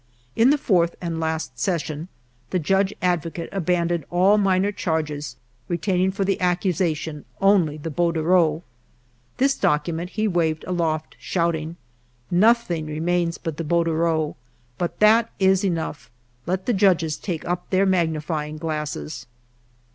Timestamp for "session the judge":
1.59-2.91